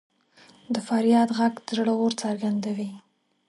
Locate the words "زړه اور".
1.77-2.13